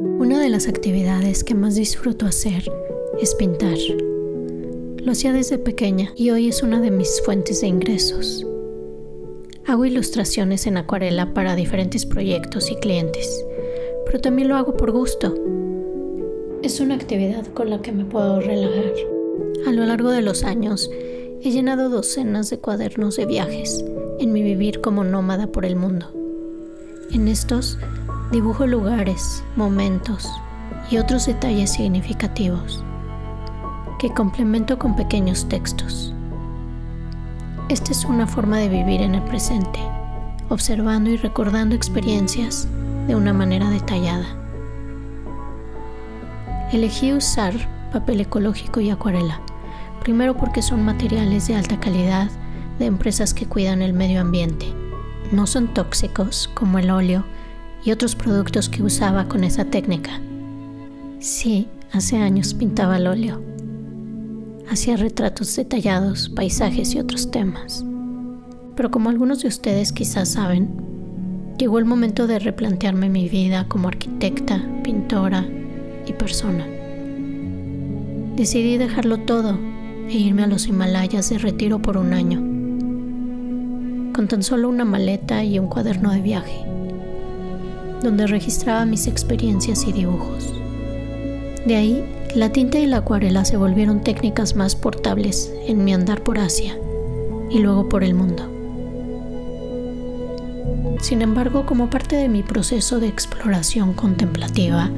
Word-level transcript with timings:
Una 0.00 0.38
de 0.38 0.48
las 0.48 0.68
actividades 0.68 1.42
que 1.42 1.56
más 1.56 1.74
disfruto 1.74 2.24
hacer 2.24 2.70
es 3.20 3.34
pintar. 3.34 3.76
Lo 4.98 5.10
hacía 5.10 5.32
desde 5.32 5.58
pequeña 5.58 6.12
y 6.14 6.30
hoy 6.30 6.48
es 6.48 6.62
una 6.62 6.80
de 6.80 6.92
mis 6.92 7.20
fuentes 7.22 7.62
de 7.62 7.66
ingresos. 7.66 8.46
Hago 9.66 9.84
ilustraciones 9.84 10.68
en 10.68 10.76
acuarela 10.76 11.34
para 11.34 11.56
diferentes 11.56 12.06
proyectos 12.06 12.70
y 12.70 12.76
clientes, 12.76 13.44
pero 14.06 14.20
también 14.20 14.46
lo 14.46 14.54
hago 14.54 14.76
por 14.76 14.92
gusto. 14.92 15.34
Es 16.62 16.78
una 16.78 16.94
actividad 16.94 17.46
con 17.48 17.68
la 17.68 17.82
que 17.82 17.90
me 17.90 18.04
puedo 18.04 18.40
relajar. 18.40 18.92
A 19.66 19.72
lo 19.72 19.84
largo 19.84 20.10
de 20.10 20.22
los 20.22 20.44
años, 20.44 20.88
he 21.42 21.50
llenado 21.50 21.88
docenas 21.88 22.50
de 22.50 22.60
cuadernos 22.60 23.16
de 23.16 23.26
viajes 23.26 23.84
en 24.20 24.32
mi 24.32 24.42
vivir 24.42 24.80
como 24.80 25.02
nómada 25.02 25.48
por 25.48 25.64
el 25.64 25.74
mundo. 25.74 26.12
En 27.12 27.26
estos 27.26 27.78
dibujo 28.30 28.66
lugares, 28.66 29.42
momentos 29.56 30.30
y 30.90 30.98
otros 30.98 31.26
detalles 31.26 31.72
significativos 31.72 32.84
que 33.98 34.10
complemento 34.10 34.78
con 34.78 34.94
pequeños 34.94 35.48
textos. 35.48 36.14
Esta 37.68 37.90
es 37.92 38.04
una 38.04 38.26
forma 38.26 38.58
de 38.58 38.68
vivir 38.68 39.00
en 39.00 39.14
el 39.14 39.22
presente, 39.22 39.80
observando 40.50 41.10
y 41.10 41.16
recordando 41.16 41.74
experiencias 41.74 42.68
de 43.06 43.16
una 43.16 43.32
manera 43.32 43.68
detallada. 43.70 44.26
Elegí 46.72 47.12
usar 47.12 47.54
papel 47.92 48.20
ecológico 48.20 48.80
y 48.80 48.90
acuarela, 48.90 49.40
primero 50.02 50.36
porque 50.36 50.62
son 50.62 50.84
materiales 50.84 51.48
de 51.48 51.56
alta 51.56 51.80
calidad 51.80 52.30
de 52.78 52.86
empresas 52.86 53.32
que 53.32 53.46
cuidan 53.46 53.82
el 53.82 53.94
medio 53.94 54.20
ambiente. 54.20 54.66
No 55.32 55.46
son 55.46 55.68
tóxicos 55.74 56.48
como 56.54 56.78
el 56.78 56.90
óleo 56.90 57.24
y 57.84 57.92
otros 57.92 58.14
productos 58.14 58.68
que 58.68 58.82
usaba 58.82 59.28
con 59.28 59.44
esa 59.44 59.64
técnica. 59.64 60.20
Sí, 61.20 61.68
hace 61.92 62.16
años 62.16 62.54
pintaba 62.54 62.96
el 62.96 63.06
óleo 63.06 63.48
hacía 64.70 64.96
retratos 64.96 65.54
detallados, 65.56 66.28
paisajes 66.28 66.94
y 66.94 66.98
otros 66.98 67.30
temas. 67.30 67.84
Pero 68.76 68.90
como 68.90 69.08
algunos 69.10 69.42
de 69.42 69.48
ustedes 69.48 69.92
quizás 69.92 70.28
saben, 70.30 70.68
llegó 71.58 71.78
el 71.78 71.84
momento 71.84 72.26
de 72.26 72.38
replantearme 72.38 73.08
mi 73.08 73.28
vida 73.28 73.66
como 73.68 73.88
arquitecta, 73.88 74.62
pintora 74.84 75.46
y 76.06 76.12
persona. 76.12 76.66
Decidí 78.36 78.76
dejarlo 78.76 79.18
todo 79.18 79.58
e 80.08 80.16
irme 80.16 80.44
a 80.44 80.46
los 80.46 80.68
Himalayas 80.68 81.30
de 81.30 81.38
retiro 81.38 81.80
por 81.82 81.96
un 81.96 82.12
año, 82.12 82.38
con 84.12 84.28
tan 84.28 84.42
solo 84.42 84.68
una 84.68 84.84
maleta 84.84 85.42
y 85.42 85.58
un 85.58 85.66
cuaderno 85.66 86.12
de 86.12 86.20
viaje, 86.20 86.64
donde 88.02 88.26
registraba 88.26 88.84
mis 88.84 89.06
experiencias 89.06 89.84
y 89.86 89.92
dibujos. 89.92 90.52
De 91.66 91.76
ahí 91.76 92.04
la 92.34 92.50
tinta 92.50 92.78
y 92.78 92.86
la 92.86 92.98
acuarela 92.98 93.44
se 93.44 93.56
volvieron 93.56 94.02
técnicas 94.02 94.54
más 94.54 94.76
portables 94.76 95.52
en 95.66 95.84
mi 95.84 95.94
andar 95.94 96.22
por 96.22 96.38
Asia 96.38 96.78
y 97.50 97.58
luego 97.58 97.88
por 97.88 98.04
el 98.04 98.14
mundo. 98.14 98.48
Sin 101.00 101.22
embargo, 101.22 101.64
como 101.64 101.90
parte 101.90 102.16
de 102.16 102.28
mi 102.28 102.42
proceso 102.42 102.98
de 103.00 103.08
exploración 103.08 103.94
contemplativa, 103.94 104.90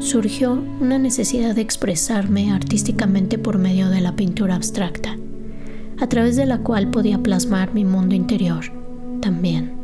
surgió 0.00 0.62
una 0.80 0.98
necesidad 0.98 1.54
de 1.54 1.62
expresarme 1.62 2.52
artísticamente 2.52 3.38
por 3.38 3.58
medio 3.58 3.88
de 3.88 4.00
la 4.00 4.16
pintura 4.16 4.56
abstracta, 4.56 5.16
a 6.00 6.08
través 6.08 6.36
de 6.36 6.46
la 6.46 6.58
cual 6.58 6.90
podía 6.90 7.18
plasmar 7.18 7.72
mi 7.72 7.84
mundo 7.84 8.14
interior 8.14 8.64
también. 9.20 9.77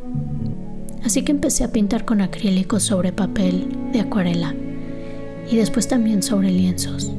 Así 1.05 1.23
que 1.23 1.33
empecé 1.33 1.65
a 1.65 1.73
pintar 1.73 2.05
con 2.05 2.21
acrílicos 2.23 2.83
sobre 2.83 3.13
papel 3.13 3.69
de 3.93 4.01
acuarela 4.01 4.55
y 5.51 5.57
después 5.57 5.87
también 5.87 6.23
sobre 6.23 6.51
lienzos. 6.51 7.13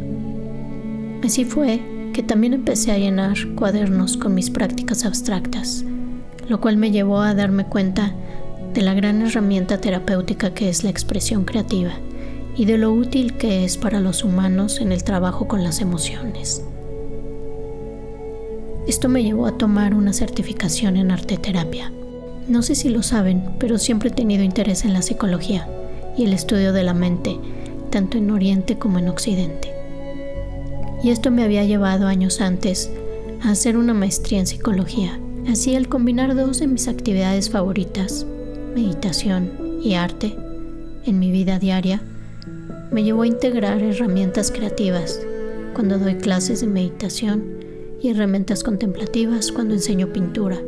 Así 1.23 1.45
fue 1.45 1.81
que 2.13 2.23
también 2.23 2.53
empecé 2.53 2.91
a 2.91 2.97
llenar 2.97 3.35
cuadernos 3.55 4.17
con 4.17 4.33
mis 4.33 4.49
prácticas 4.49 5.05
abstractas, 5.05 5.85
lo 6.49 6.59
cual 6.61 6.77
me 6.77 6.91
llevó 6.91 7.21
a 7.21 7.35
darme 7.35 7.65
cuenta 7.65 8.13
de 8.73 8.81
la 8.81 8.93
gran 8.93 9.21
herramienta 9.21 9.79
terapéutica 9.79 10.53
que 10.53 10.69
es 10.69 10.83
la 10.83 10.89
expresión 10.89 11.45
creativa 11.45 11.91
y 12.57 12.65
de 12.65 12.77
lo 12.77 12.91
útil 12.91 13.37
que 13.37 13.65
es 13.65 13.77
para 13.77 13.99
los 13.99 14.23
humanos 14.23 14.81
en 14.81 14.91
el 14.91 15.03
trabajo 15.03 15.47
con 15.47 15.63
las 15.63 15.81
emociones. 15.81 16.63
Esto 18.87 19.09
me 19.09 19.23
llevó 19.23 19.45
a 19.45 19.57
tomar 19.57 19.93
una 19.93 20.13
certificación 20.13 20.97
en 20.97 21.11
arteterapia. 21.11 21.91
No 22.47 22.61
sé 22.61 22.75
si 22.75 22.89
lo 22.89 23.03
saben, 23.03 23.43
pero 23.59 23.77
siempre 23.77 24.09
he 24.09 24.13
tenido 24.13 24.43
interés 24.43 24.85
en 24.85 24.93
la 24.93 25.01
psicología 25.01 25.67
y 26.17 26.25
el 26.25 26.33
estudio 26.33 26.73
de 26.73 26.83
la 26.83 26.93
mente 26.93 27.39
tanto 27.95 28.17
en 28.17 28.29
Oriente 28.29 28.77
como 28.77 28.99
en 28.99 29.07
Occidente. 29.07 29.73
Y 31.01 31.11
esto 31.11 31.31
me 31.31 31.43
había 31.43 31.63
llevado 31.63 32.07
años 32.07 32.41
antes 32.41 32.91
a 33.41 33.51
hacer 33.51 33.77
una 33.77 33.93
maestría 33.93 34.39
en 34.39 34.47
psicología. 34.47 35.17
Así 35.47 35.75
al 35.75 35.87
combinar 35.87 36.35
dos 36.35 36.59
de 36.59 36.67
mis 36.67 36.89
actividades 36.89 37.49
favoritas, 37.49 38.25
meditación 38.75 39.79
y 39.81 39.93
arte, 39.93 40.35
en 41.05 41.19
mi 41.19 41.31
vida 41.31 41.57
diaria, 41.57 42.01
me 42.91 43.05
llevó 43.05 43.21
a 43.21 43.27
integrar 43.27 43.81
herramientas 43.81 44.51
creativas 44.51 45.21
cuando 45.73 45.97
doy 45.97 46.15
clases 46.15 46.59
de 46.59 46.67
meditación 46.67 47.45
y 48.01 48.09
herramientas 48.09 48.61
contemplativas 48.61 49.53
cuando 49.53 49.73
enseño 49.73 50.11
pintura. 50.11 50.59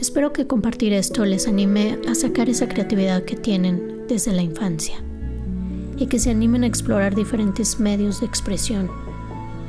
Espero 0.00 0.32
que 0.32 0.46
compartir 0.46 0.92
esto 0.92 1.24
les 1.24 1.48
anime 1.48 1.98
a 2.08 2.14
sacar 2.14 2.48
esa 2.48 2.68
creatividad 2.68 3.24
que 3.24 3.34
tienen 3.34 4.04
desde 4.06 4.32
la 4.32 4.42
infancia 4.42 4.94
y 5.96 6.06
que 6.06 6.20
se 6.20 6.30
animen 6.30 6.62
a 6.62 6.68
explorar 6.68 7.16
diferentes 7.16 7.80
medios 7.80 8.20
de 8.20 8.26
expresión, 8.26 8.88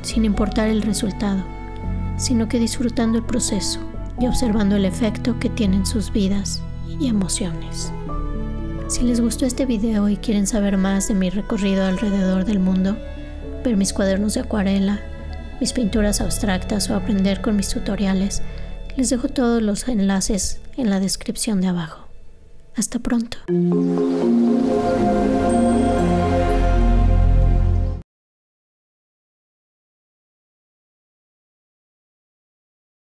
sin 0.02 0.24
importar 0.24 0.68
el 0.68 0.82
resultado, 0.82 1.42
sino 2.16 2.48
que 2.48 2.60
disfrutando 2.60 3.18
el 3.18 3.24
proceso 3.24 3.80
y 4.20 4.28
observando 4.28 4.76
el 4.76 4.84
efecto 4.84 5.40
que 5.40 5.48
tienen 5.48 5.84
sus 5.84 6.12
vidas 6.12 6.62
y 7.00 7.08
emociones. 7.08 7.92
Si 8.86 9.02
les 9.02 9.20
gustó 9.20 9.46
este 9.46 9.66
video 9.66 10.08
y 10.08 10.16
quieren 10.16 10.46
saber 10.46 10.76
más 10.76 11.08
de 11.08 11.14
mi 11.14 11.30
recorrido 11.30 11.84
alrededor 11.84 12.44
del 12.44 12.60
mundo, 12.60 12.96
ver 13.64 13.76
mis 13.76 13.92
cuadernos 13.92 14.34
de 14.34 14.40
acuarela, 14.40 15.00
mis 15.60 15.72
pinturas 15.72 16.20
abstractas 16.20 16.88
o 16.88 16.94
aprender 16.94 17.40
con 17.40 17.56
mis 17.56 17.68
tutoriales, 17.68 18.42
les 18.96 19.10
dejo 19.10 19.28
todos 19.28 19.62
los 19.62 19.88
enlaces 19.88 20.60
en 20.76 20.90
la 20.90 21.00
descripción 21.00 21.60
de 21.60 21.68
abajo. 21.68 22.08
Hasta 22.76 22.98
pronto. 22.98 23.38